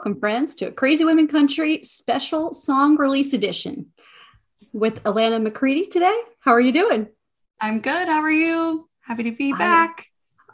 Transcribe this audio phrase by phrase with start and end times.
[0.00, 3.92] Welcome, friends, to a Crazy Women Country special song release edition
[4.72, 6.18] with Alana McCready today.
[6.38, 7.06] How are you doing?
[7.60, 8.08] I'm good.
[8.08, 8.88] How are you?
[9.02, 10.06] Happy to be back.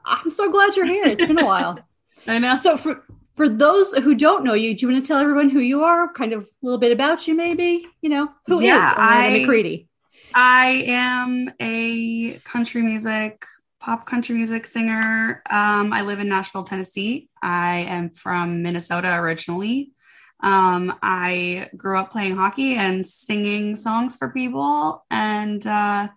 [0.05, 1.05] I'm, I'm so glad you're here.
[1.07, 1.79] It's been a while.
[2.27, 2.59] I know.
[2.59, 3.05] So, for
[3.37, 6.13] for those who don't know you, do you want to tell everyone who you are?
[6.13, 7.87] Kind of a little bit about you, maybe.
[8.01, 9.89] You know, who yeah, is Alana I, McCready?
[10.35, 13.47] I am a country music
[13.79, 15.43] pop country music singer.
[15.51, 17.29] Um, I live in Nashville, Tennessee.
[17.43, 19.93] I am from Minnesota originally.
[20.41, 26.09] Um, I grew up playing hockey and singing songs for people, and uh,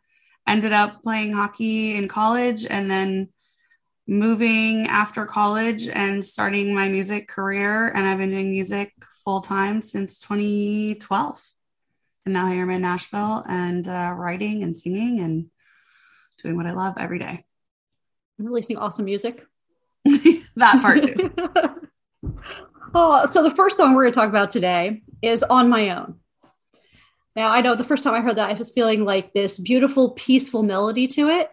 [0.47, 3.29] ended up playing hockey in college and then
[4.07, 7.87] moving after college and starting my music career.
[7.89, 8.93] And I've been doing music
[9.23, 11.45] full time since 2012.
[12.25, 15.49] And now I'm in Nashville and uh, writing and singing and
[16.41, 17.45] doing what I love every day
[18.47, 19.45] releasing awesome music.
[20.05, 21.31] that part too.
[22.95, 26.15] oh, so the first song we're going to talk about today is On My Own.
[27.35, 30.11] Now, I know the first time I heard that, I was feeling like this beautiful,
[30.11, 31.49] peaceful melody to it.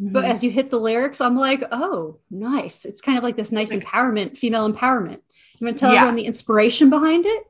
[0.00, 0.12] Mm-hmm.
[0.12, 2.84] But as you hit the lyrics, I'm like, oh, nice.
[2.84, 5.20] It's kind of like this nice empowerment, female empowerment.
[5.58, 5.98] You want to tell yeah.
[5.98, 7.44] everyone the inspiration behind it?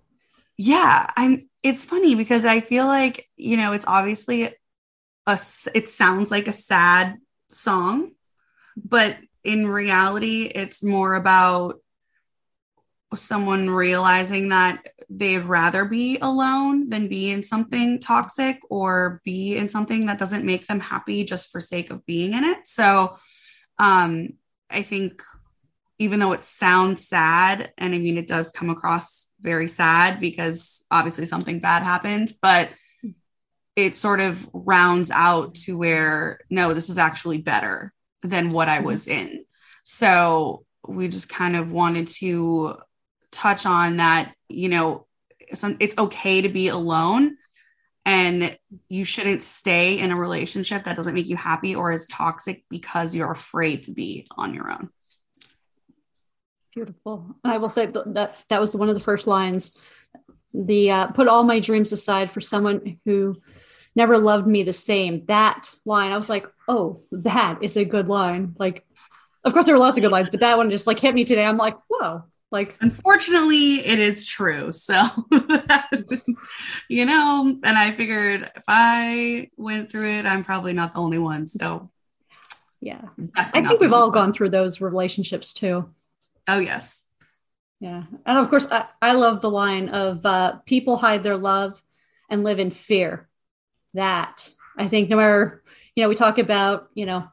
[0.56, 1.48] Yeah, I'm.
[1.62, 4.54] It's funny because I feel like you know it's obviously
[5.26, 5.38] a.
[5.74, 7.18] It sounds like a sad
[7.50, 8.12] song,
[8.84, 11.76] but in reality it's more about
[13.14, 19.66] someone realizing that they'd rather be alone than be in something toxic or be in
[19.66, 22.64] something that doesn't make them happy just for sake of being in it.
[22.66, 23.16] So
[23.80, 24.34] um
[24.68, 25.22] i think
[25.98, 30.84] even though it sounds sad and i mean it does come across very sad because
[30.90, 32.68] obviously something bad happened but
[33.74, 38.78] it sort of rounds out to where no this is actually better than what I
[38.78, 38.86] mm-hmm.
[38.86, 39.44] was in.
[39.84, 42.76] So we just kind of wanted to
[43.30, 45.06] touch on that, you know,
[45.54, 47.36] some, it's okay to be alone
[48.06, 48.56] and
[48.88, 53.14] you shouldn't stay in a relationship that doesn't make you happy or is toxic because
[53.14, 54.88] you're afraid to be on your own.
[56.74, 57.36] Beautiful.
[57.44, 59.76] I will say that that was one of the first lines.
[60.54, 63.36] The uh, put all my dreams aside for someone who
[63.94, 65.24] never loved me the same.
[65.26, 68.54] That line, I was like, oh, that is a good line.
[68.58, 68.84] Like,
[69.44, 71.24] of course, there were lots of good lines, but that one just like hit me
[71.24, 71.44] today.
[71.44, 72.24] I'm like, whoa.
[72.52, 74.72] Like, unfortunately, it is true.
[74.80, 75.02] So,
[76.88, 81.18] you know, and I figured if I went through it, I'm probably not the only
[81.18, 81.46] one.
[81.46, 81.90] So,
[82.80, 83.02] yeah,
[83.36, 85.90] I think we've all gone through those relationships too.
[86.48, 87.04] Oh, yes.
[87.78, 88.04] Yeah.
[88.26, 91.82] And of course, I, I love the line of uh, people hide their love
[92.28, 93.29] and live in fear
[93.94, 94.50] that.
[94.76, 95.62] I think no matter,
[95.94, 97.28] you know, we talk about, you know,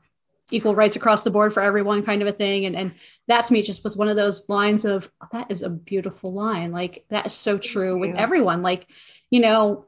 [0.51, 2.65] equal rights across the board for everyone kind of a thing.
[2.65, 2.93] And, and
[3.27, 6.33] that to me just was one of those lines of oh, that is a beautiful
[6.33, 6.71] line.
[6.71, 8.61] Like that is so true with everyone.
[8.61, 8.87] Like,
[9.29, 9.85] you know,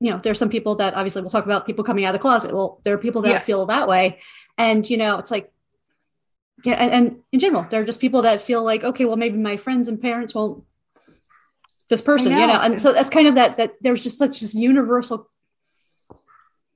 [0.00, 2.22] you know, there's some people that obviously we'll talk about people coming out of the
[2.22, 2.54] closet.
[2.54, 3.38] Well, there are people that yeah.
[3.40, 4.20] feel that way.
[4.56, 5.52] And, you know, it's like,
[6.64, 9.38] yeah, and, and in general, there are just people that feel like, okay, well, maybe
[9.38, 10.64] my friends and parents won't
[11.88, 12.40] this person, know.
[12.40, 15.28] you know, and so that's kind of that that there's just such this universal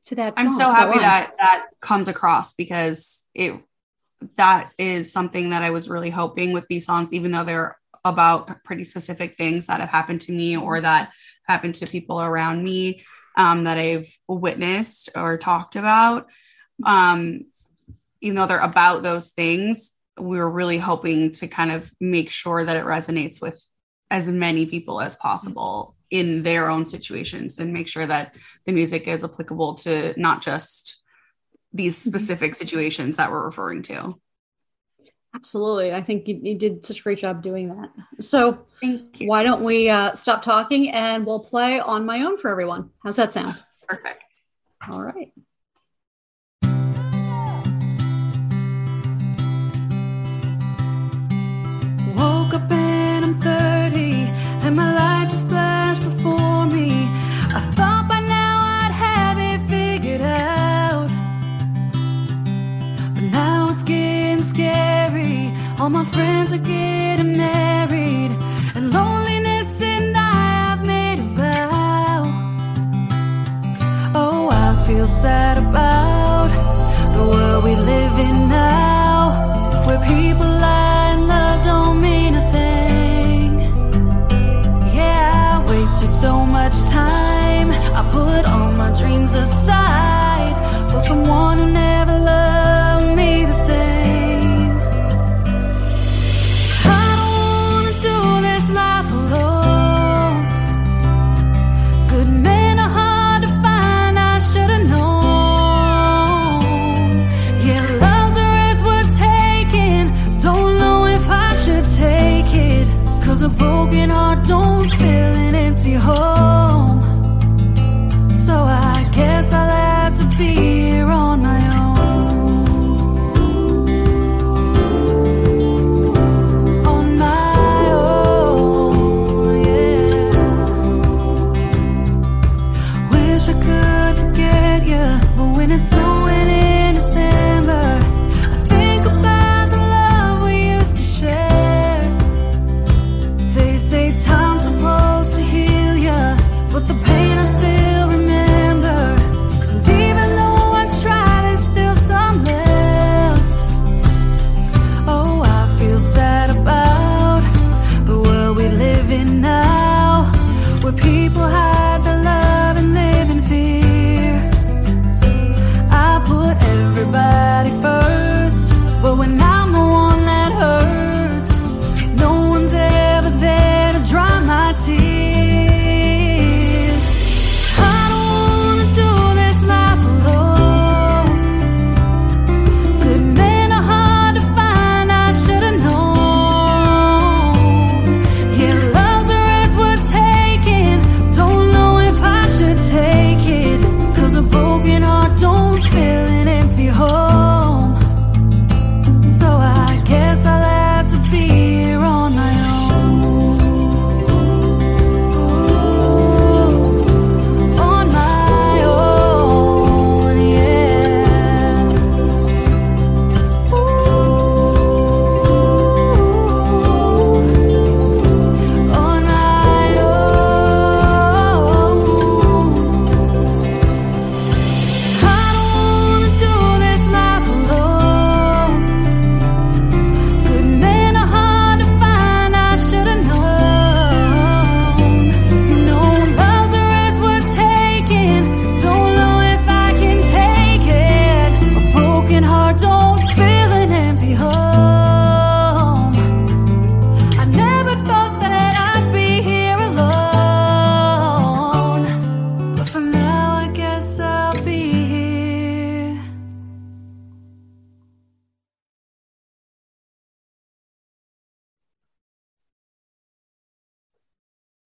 [0.06, 0.34] to that.
[0.37, 3.54] I'm so happy that that comes across because it
[4.37, 8.65] that is something that I was really hoping with these songs, even though they're about
[8.65, 11.12] pretty specific things that have happened to me or that
[11.47, 13.03] happened to people around me
[13.37, 16.28] um, that I've witnessed or talked about.
[16.84, 17.47] Um,
[18.21, 22.65] even though they're about those things, we were really hoping to kind of make sure
[22.65, 23.62] that it resonates with
[24.10, 28.34] as many people as possible in their own situations and make sure that
[28.66, 31.03] the music is applicable to not just
[31.72, 32.10] these mm-hmm.
[32.10, 34.18] specific situations that we're referring to.
[35.34, 35.92] Absolutely.
[35.92, 37.91] I think you, you did such a great job doing that.
[38.21, 38.66] So,
[39.18, 42.91] why don't we uh, stop talking and we'll play on my own for everyone?
[43.03, 43.60] How's that sound?
[43.89, 44.22] Perfect.
[44.89, 45.33] All right.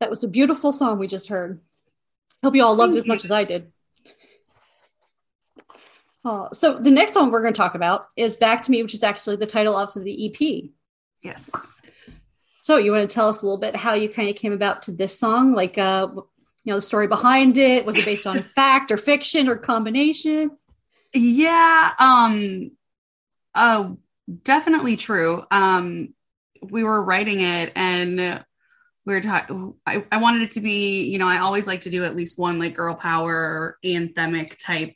[0.01, 1.61] That was a beautiful song we just heard.
[2.43, 3.73] Hope you all loved Thank as much as I did.
[6.25, 8.95] Uh, so the next song we're going to talk about is "Back to Me," which
[8.95, 10.71] is actually the title of the EP.
[11.23, 11.81] Yes.
[12.61, 14.83] So you want to tell us a little bit how you kind of came about
[14.83, 17.87] to this song, like uh, you know, the story behind it.
[17.87, 20.51] Was it based on fact or fiction or combination?
[21.15, 22.73] Yeah, um
[23.55, 23.93] uh
[24.43, 25.45] definitely true.
[25.51, 26.15] Um
[26.61, 28.45] we were writing it and
[29.09, 31.91] we were talking I, I wanted it to be, you know, I always like to
[31.91, 34.95] do at least one like girl power anthemic type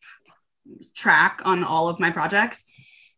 [0.94, 2.62] track on all of my projects.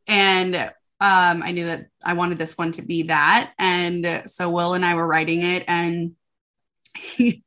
[0.06, 3.54] And um I knew that I wanted this one to be that.
[3.58, 6.12] And so Will and I were writing it and
[7.18, 7.42] we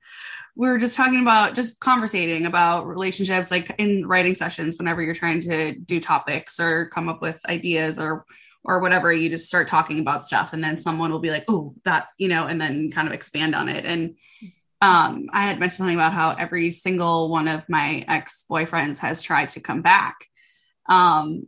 [0.58, 5.40] were just talking about just conversating about relationships like in writing sessions whenever you're trying
[5.40, 8.26] to do topics or come up with ideas or
[8.68, 11.74] or whatever you just start talking about stuff and then someone will be like oh
[11.86, 13.86] that you know and then kind of expand on it.
[13.86, 14.16] And
[14.82, 19.50] um i had mentioned something about how every single one of my ex-boyfriends has tried
[19.50, 20.18] to come back
[20.88, 21.48] um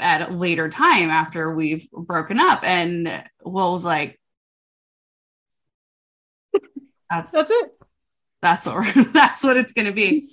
[0.00, 2.62] at a later time after we've broken up.
[2.64, 4.20] And will was like
[7.08, 7.70] that's That's it.
[8.42, 10.28] that's what we're, that's what it's going to be.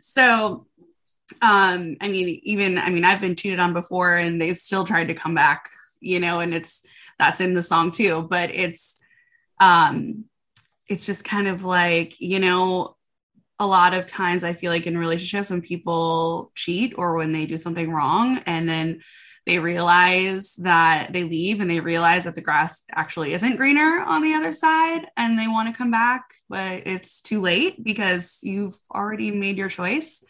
[0.00, 0.66] So
[1.42, 5.08] um i mean even i mean i've been cheated on before and they've still tried
[5.08, 5.68] to come back
[6.00, 6.84] you know and it's
[7.18, 8.98] that's in the song too but it's
[9.60, 10.24] um
[10.88, 12.96] it's just kind of like you know
[13.58, 17.46] a lot of times i feel like in relationships when people cheat or when they
[17.46, 19.00] do something wrong and then
[19.46, 24.22] they realize that they leave and they realize that the grass actually isn't greener on
[24.22, 28.78] the other side and they want to come back, but it's too late because you've
[28.92, 30.24] already made your choice.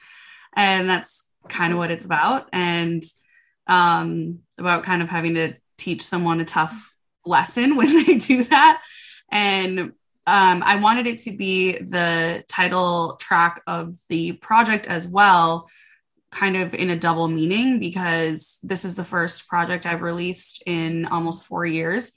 [0.54, 2.48] And that's kind of what it's about.
[2.52, 3.02] And
[3.66, 6.94] um, about kind of having to teach someone a tough
[7.24, 8.82] lesson when they do that.
[9.30, 9.92] And
[10.26, 15.68] um, I wanted it to be the title track of the project as well,
[16.30, 21.04] kind of in a double meaning, because this is the first project I've released in
[21.06, 22.12] almost four years.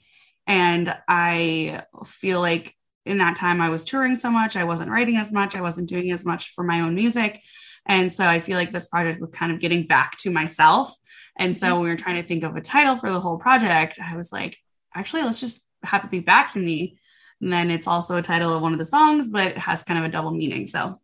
[0.46, 5.16] And I feel like in that time I was touring so much, I wasn't writing
[5.16, 7.42] as much, I wasn't doing as much for my own music.
[7.88, 10.94] And so I feel like this project was kind of getting back to myself.
[11.38, 11.74] And so mm-hmm.
[11.74, 14.30] when we were trying to think of a title for the whole project, I was
[14.30, 14.56] like,
[14.94, 16.98] actually, let's just have it be back to me.
[17.40, 19.98] And then it's also a title of one of the songs, but it has kind
[19.98, 20.66] of a double meaning.
[20.66, 21.00] So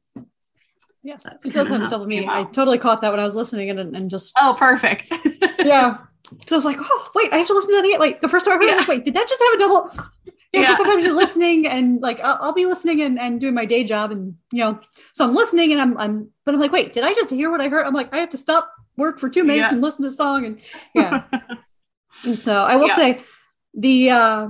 [1.04, 2.30] Yes, That's it does have a double meaning.
[2.30, 5.12] I totally caught that when I was listening and, and just oh, perfect.
[5.60, 5.98] yeah.
[6.46, 8.00] So I was like, oh wait, I have to listen to that again.
[8.00, 9.52] Like the first time I heard it, I was like, wait, did that just have
[9.52, 10.33] a double?
[10.62, 13.84] Yeah, sometimes you're listening and like I'll, I'll be listening and, and doing my day
[13.84, 14.78] job and you know,
[15.14, 17.60] so I'm listening and I'm I'm but I'm like, wait, did I just hear what
[17.60, 17.86] I heard?
[17.86, 19.74] I'm like, I have to stop work for two minutes Yeah.
[19.74, 20.60] and listen to the song and
[20.94, 21.24] yeah.
[22.24, 22.96] and so I will Yeah.
[22.96, 23.18] say
[23.74, 24.48] the uh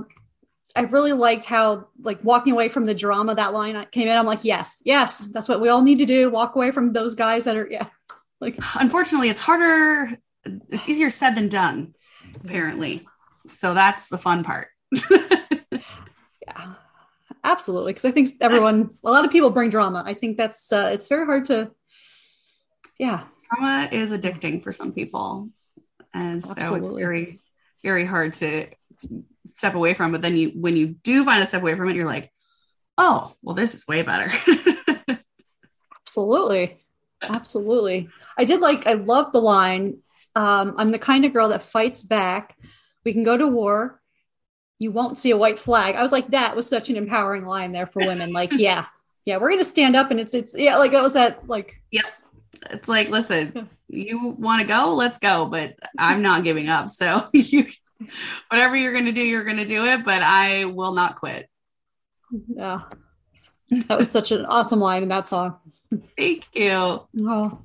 [0.77, 4.17] I really liked how like walking away from the drama that line came in.
[4.17, 6.29] I'm like, yes, yes, that's what we all need to do.
[6.29, 7.87] Walk away from those guys that are yeah.
[8.41, 10.17] Like Unfortunately, it's harder,
[10.69, 11.95] it's easier said than done,
[12.43, 13.07] apparently.
[13.47, 14.67] So that's the fun part.
[17.45, 17.93] Absolutely.
[17.93, 20.03] Because I think everyone, a lot of people bring drama.
[20.03, 21.71] I think that's uh, it's very hard to.
[22.97, 25.49] Yeah, Drama is addicting for some people.
[26.13, 27.39] And so it's very,
[27.83, 28.67] very hard to
[29.53, 30.11] step away from.
[30.11, 32.31] But then you, when you do find a step away from it, you're like,
[32.97, 34.31] oh, well, this is way better.
[36.01, 36.83] absolutely,
[37.21, 38.09] absolutely.
[38.37, 38.87] I did like.
[38.87, 39.97] I love the line.
[40.35, 42.57] Um, I'm the kind of girl that fights back.
[43.03, 44.01] We can go to war.
[44.79, 45.95] You won't see a white flag.
[45.95, 48.33] I was like, that was such an empowering line there for women.
[48.33, 48.85] Like, yeah,
[49.25, 52.05] yeah, we're gonna stand up, and it's it's yeah, like that was that like Yep.
[52.71, 56.89] it's like, listen, you want to go, let's go, but I'm not giving up.
[56.89, 57.65] So you,
[58.49, 61.49] whatever you're going to do, you're going to do it, but I will not quit.
[62.47, 62.81] yeah.
[63.87, 65.57] That was such an awesome line in that song.
[66.17, 66.69] Thank you.
[66.71, 67.61] Oh,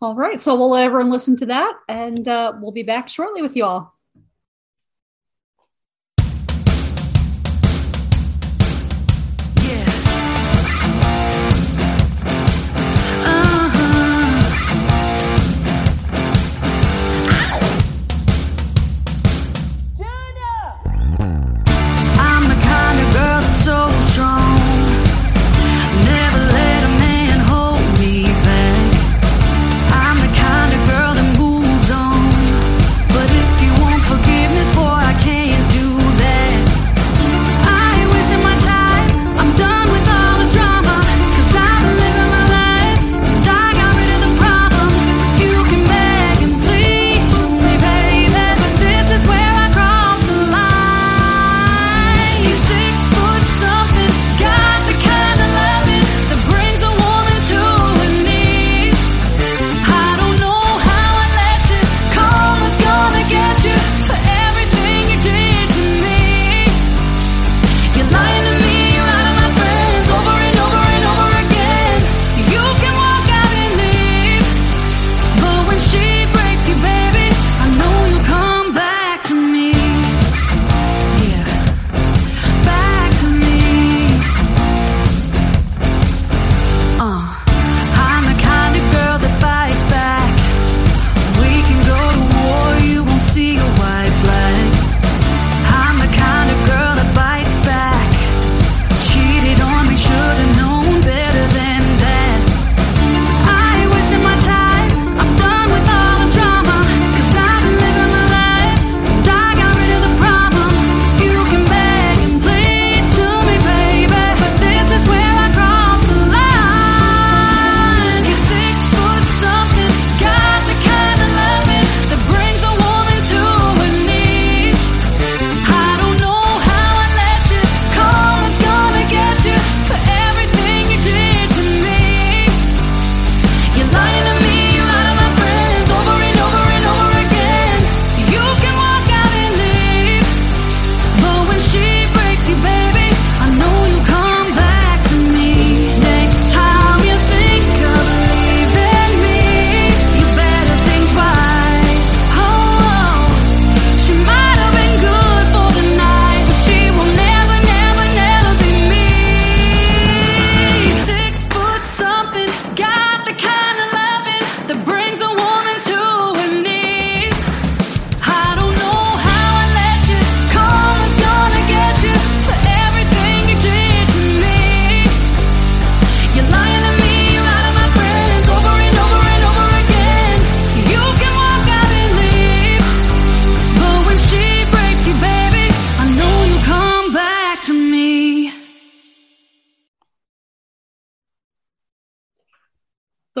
[0.00, 0.40] all right.
[0.40, 3.64] So we'll let everyone listen to that, and uh, we'll be back shortly with you
[3.64, 3.91] all.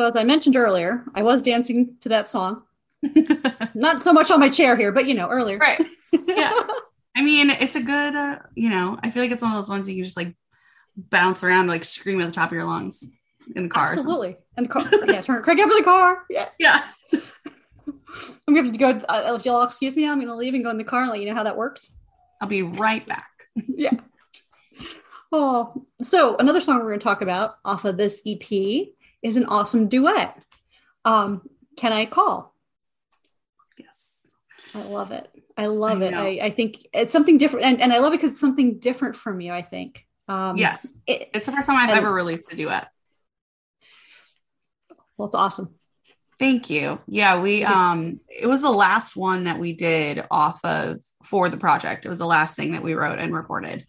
[0.02, 2.64] So as I mentioned earlier, I was dancing to that song.
[3.74, 5.58] Not so much on my chair here, but you know, earlier.
[5.58, 5.80] right.
[6.10, 6.58] Yeah.
[7.16, 9.68] I mean, it's a good, uh, you know, I feel like it's one of those
[9.68, 10.34] ones you can just like
[10.96, 13.04] bounce around, like scream at the top of your lungs
[13.54, 13.90] in the car.
[13.90, 14.38] Absolutely.
[14.56, 16.24] And the car, yeah, turn crank up in the car.
[16.28, 16.48] Yeah.
[16.58, 16.82] Yeah.
[18.48, 18.90] I'm going to go.
[19.08, 21.10] Uh, if y'all excuse me, I'm going to leave and go in the car and
[21.12, 21.90] let you know how that works.
[22.40, 23.30] I'll be right back.
[23.68, 23.92] yeah.
[25.30, 28.88] Oh, so another song we're going to talk about off of this EP
[29.22, 30.36] is an awesome duet.
[31.04, 31.42] Um,
[31.76, 32.54] Can I Call?
[33.78, 34.34] Yes.
[34.74, 35.28] I love it.
[35.56, 36.14] I love I it.
[36.14, 37.66] I, I think it's something different.
[37.66, 40.04] And, and I love it because it's something different from you, I think.
[40.28, 40.86] Um, Yes.
[41.06, 42.88] It, It's the first time I've And- ever released a duet.
[45.16, 45.74] well, it's awesome.
[46.38, 47.00] Thank you.
[47.06, 51.56] Yeah, we um it was the last one that we did off of for the
[51.56, 52.04] project.
[52.04, 53.86] It was the last thing that we wrote and recorded.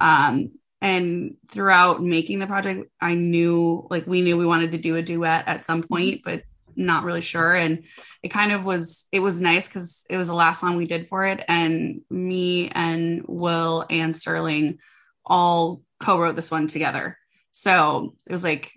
[0.00, 0.52] Um
[0.84, 5.02] and throughout making the project, I knew like we knew we wanted to do a
[5.02, 6.42] duet at some point, but
[6.76, 7.54] not really sure.
[7.54, 7.84] And
[8.22, 11.08] it kind of was it was nice because it was the last song we did
[11.08, 11.42] for it.
[11.48, 14.78] And me and Will and Sterling
[15.24, 17.16] all co-wrote this one together.
[17.50, 18.70] So it was like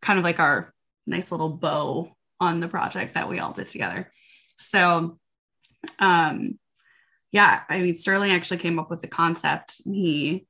[0.00, 0.72] kind of like our
[1.08, 4.12] nice little bow on the project that we all did together.
[4.58, 5.18] So,
[5.98, 6.56] um,
[7.32, 9.80] yeah, I mean, Sterling actually came up with the concept.
[9.84, 10.46] He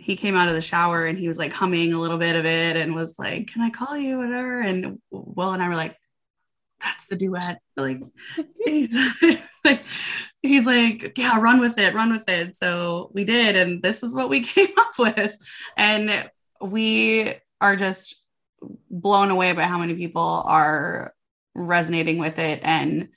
[0.00, 2.46] he came out of the shower and he was like humming a little bit of
[2.46, 4.60] it and was like, "Can I call you?" Whatever.
[4.60, 5.96] And Will and I were like,
[6.80, 8.00] "That's the duet." Like,
[8.64, 8.94] he's
[9.64, 9.84] like,
[10.42, 14.14] he's like, "Yeah, run with it, run with it." So we did, and this is
[14.14, 15.36] what we came up with,
[15.76, 16.30] and
[16.62, 18.22] we are just
[18.90, 21.14] blown away by how many people are
[21.54, 23.08] resonating with it and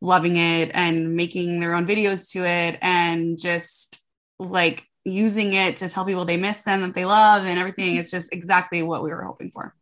[0.00, 4.00] loving it and making their own videos to it and just
[4.38, 8.00] like using it to tell people they miss them that they love and everything mm-hmm.
[8.00, 9.74] it's just exactly what we were hoping for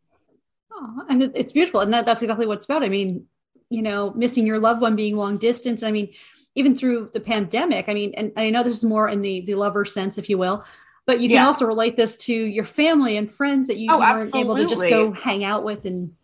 [0.75, 1.81] Oh, and it's beautiful.
[1.81, 2.83] And that, that's exactly what it's about.
[2.83, 3.27] I mean,
[3.69, 5.83] you know, missing your loved one being long distance.
[5.83, 6.13] I mean,
[6.55, 9.55] even through the pandemic, I mean, and I know this is more in the, the
[9.55, 10.65] lover sense, if you will,
[11.07, 11.47] but you can Yeah.
[11.47, 14.89] also relate this to your family and friends that you Oh, weren't able to just
[14.89, 16.15] go hang out with and,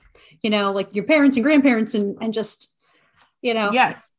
[0.43, 2.73] you know, like your parents and grandparents and, and just,
[3.43, 4.11] you know, yes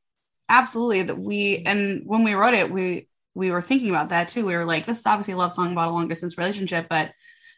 [0.47, 3.08] absolutely that we and when we wrote it we
[3.39, 5.71] we were thinking about that too we were like this is obviously a love song
[5.71, 7.11] about a long distance relationship but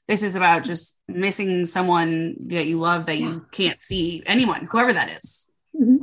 [0.07, 3.27] this is about just missing someone that you love that Yeah.
[3.29, 5.97] you can't see anyone whoever that is Mhm.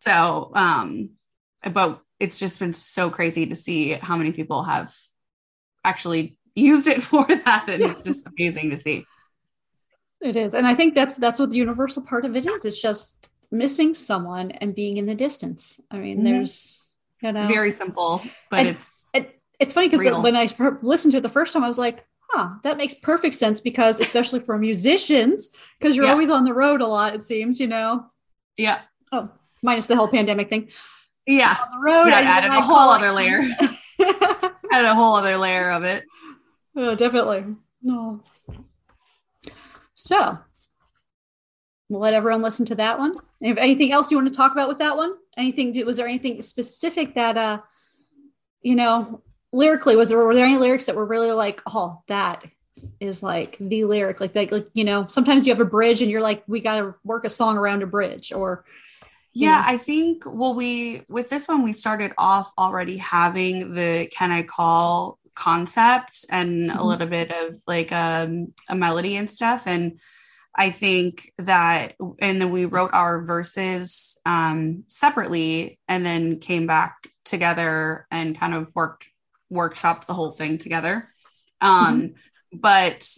[0.00, 1.10] so um
[1.72, 4.92] but it's just been so crazy to see how many people have
[5.84, 9.04] actually used it for that and it's just amazing to see
[10.22, 10.52] It is.
[10.54, 12.64] And I think that's that's what the universal part of it is.
[12.68, 15.80] It's just missing someone and being in the distance.
[15.90, 16.24] I mean, Mhm.
[16.24, 16.54] there's
[17.22, 20.48] you know it's very simple but And- it's it, it's funny because when I
[20.82, 24.00] listened to it the first time, I was like, huh, that makes perfect sense because
[24.00, 26.12] especially for musicians, because you're Yeah.
[26.12, 28.06] always on the road a lot, it seems, you know.
[28.56, 28.80] yeah
[29.12, 29.28] Oh,
[29.62, 30.70] minus the whole pandemic thing.
[31.26, 33.40] yeah On the road, and added I a whole other layer
[34.72, 36.04] added a whole other layer of it
[36.76, 37.44] Oh, definitely.
[37.82, 38.22] No.
[39.94, 40.38] So
[41.88, 43.14] we'll let everyone listen to that one.
[43.42, 45.14] Anything else you want to talk about with that one?
[45.40, 47.60] Anything was there anything specific that uh
[48.62, 49.22] you know
[49.52, 52.44] lyrically was there were there any lyrics that were really like, oh, that
[53.00, 56.10] is like the lyric, like like, like you know, sometimes you have a bridge and
[56.10, 58.64] you're like, we gotta work a song around a bridge or
[59.32, 59.62] Yeah, Yeah.
[59.74, 64.42] I think well we with this one we started off already having the can I
[64.42, 66.84] call concept and a Mhm.
[66.84, 69.98] little bit of like um, a melody and stuff and
[70.54, 77.08] I think that and then we wrote our verses um separately and then came back
[77.24, 79.06] together and kind of worked
[79.52, 81.08] workshopped the whole thing together.
[81.60, 82.14] Um
[82.52, 83.08] but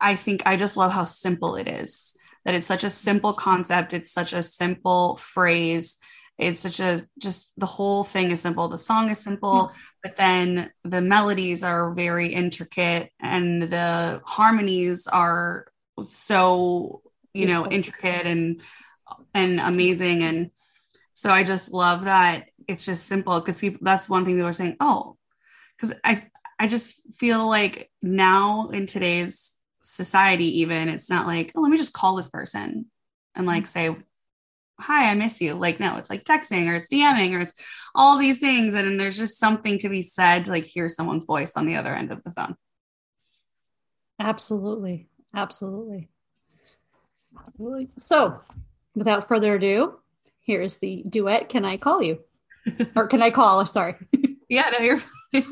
[0.00, 3.92] I think I just love how simple it is that it's such a simple concept.
[3.92, 5.96] It's such a simple phrase.
[6.38, 8.68] It's such a just the whole thing is simple.
[8.68, 15.66] The song is simple but then the melodies are very intricate and the harmonies are
[16.02, 18.62] so you know intricate and
[19.34, 20.22] and amazing.
[20.22, 20.50] And
[21.16, 24.52] so i just love that it's just simple because people that's one thing people are
[24.52, 25.16] saying oh
[25.76, 26.22] because i
[26.58, 31.78] i just feel like now in today's society even it's not like oh let me
[31.78, 32.86] just call this person
[33.34, 33.96] and like mm-hmm.
[33.96, 33.96] say
[34.78, 35.54] hi i miss you.
[35.54, 37.54] Like no it's like texting or it's dming or it's
[37.94, 38.74] all these things.
[38.74, 41.76] And then there's just something to be said to like hear someone's voice on the
[41.76, 42.56] other end of the phone.
[44.18, 45.08] Absolutely.
[45.36, 46.08] Absolutely.
[47.46, 47.88] Absolutely.
[47.98, 48.40] So,
[48.94, 49.98] without further ado,
[50.40, 52.18] here is the duet Can I Call You?
[52.96, 53.64] or Can I Call?
[53.66, 53.94] Sorry.
[54.48, 55.42] yeah no you're fine.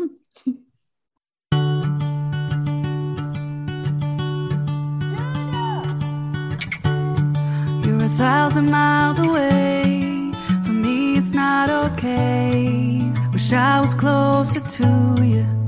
[7.85, 10.33] You're a thousand miles away.
[10.65, 13.13] For me, it's not okay.
[13.33, 15.64] Wish I was closer to you.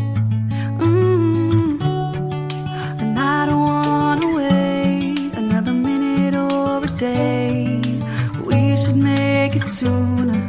[9.67, 10.47] Sooner.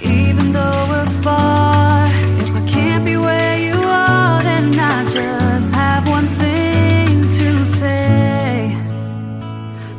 [0.00, 2.06] Even though we're far,
[2.42, 8.76] if I can't be where you are, then I just have one thing to say.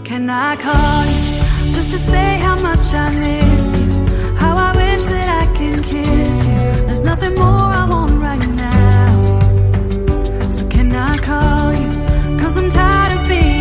[0.03, 3.89] Can I call you just to say how much I miss you?
[4.35, 6.61] How I wish that I can kiss you.
[6.87, 10.51] There's nothing more I want right now.
[10.51, 11.91] So can I call you?
[12.39, 13.52] Cause I'm tired of being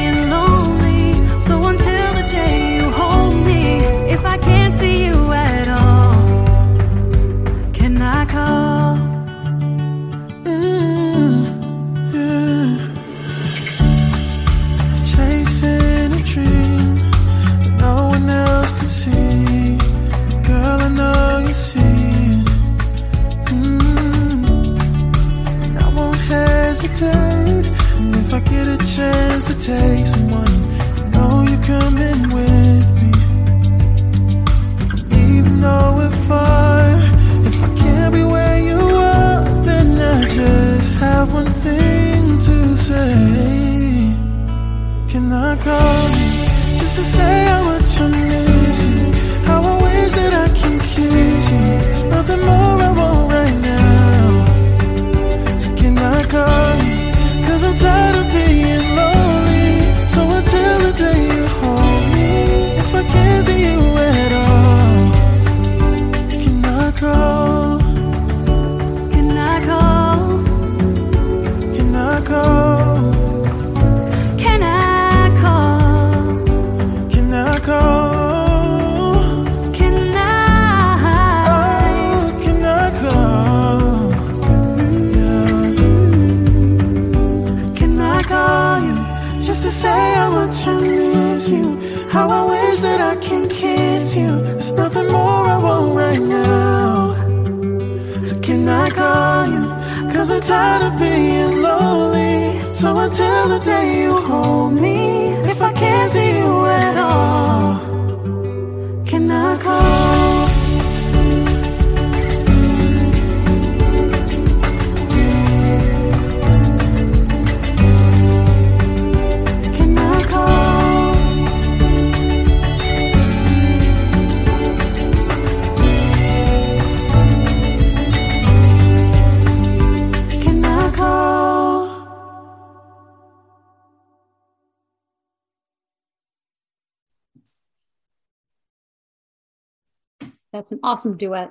[140.62, 141.50] That's an awesome duet.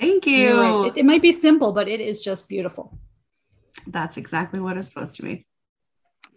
[0.00, 0.58] Thank you.
[0.58, 0.86] right.
[0.86, 2.98] It, it might be simple, but it is just beautiful.
[3.86, 5.46] That's exactly what it's supposed to be.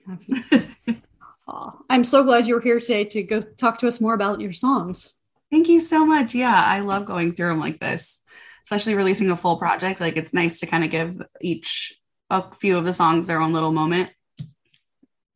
[1.48, 4.42] Aw, I'm so glad you were here today to go talk to us more about
[4.42, 5.13] your songs.
[5.50, 6.36] Thank you so much.
[6.36, 8.20] Yeah, I love going through them like this,
[8.66, 10.02] especially releasing a full project.
[10.02, 11.98] Like it's nice to kind of give each
[12.30, 14.10] a few of the songs their own little moment.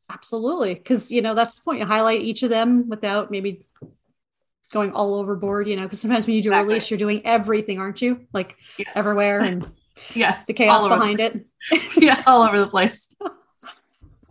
[0.10, 0.74] Absolutely.
[0.74, 1.80] Because, you know, that's the point.
[1.80, 3.62] You highlight each of them without maybe
[4.72, 7.80] going all overboard, you know, because sometimes when you do a release, you're doing everything,
[7.80, 8.28] aren't you?
[8.34, 8.90] Like Yes.
[8.96, 9.70] everywhere and
[10.14, 11.46] yeah, the chaos behind it.
[11.98, 13.08] Yeah, all over the place.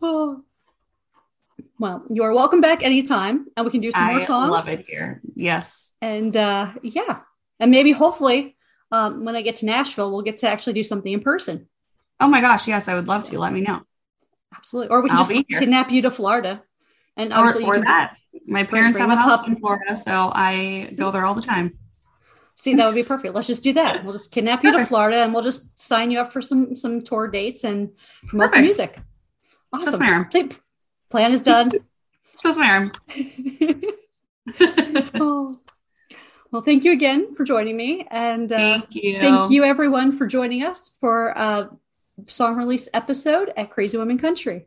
[0.02, 0.42] Oh.
[1.78, 4.50] Well, you are welcome back anytime and we can do some more I songs.
[4.50, 5.20] love it here.
[5.34, 5.92] Yes.
[6.00, 7.20] And uh, yeah.
[7.60, 8.56] And maybe hopefully
[8.90, 11.68] um, when I get to Nashville, we'll get to actually do something in person.
[12.18, 12.66] Oh my gosh.
[12.66, 13.38] Yes, I would love to.
[13.38, 13.82] Let me know.
[14.54, 14.88] Absolutely.
[14.90, 16.62] Or we can I'll just kidnap you to Florida.
[17.16, 18.16] And Or, obviously or that.
[18.46, 19.48] My parents have a house pup.
[19.48, 21.78] in Florida, so I go there all the time.
[22.54, 23.34] See, that would be perfect.
[23.34, 24.00] Let's just do that.
[24.04, 27.02] We'll just kidnap you to Florida and we'll just sign you up for some some
[27.02, 27.90] tour dates and
[28.28, 28.64] promote the Perfect.
[28.64, 28.98] music.
[29.78, 30.26] Yes, Awesome.
[30.32, 30.48] See,
[31.10, 31.70] plan is done.
[32.44, 32.92] Yes, ma'am.
[35.14, 35.58] oh.
[36.52, 38.06] Well, thank you again for joining me.
[38.10, 39.18] And uh, Thank you.
[39.20, 41.70] thank you, everyone, for joining us for a
[42.28, 44.66] song release episode at Crazy Women Country.